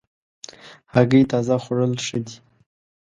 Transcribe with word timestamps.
هګۍ 0.93 1.23
تازه 1.31 1.55
خوړل 1.63 1.93
ښه 2.05 2.17
دي. 2.25 2.35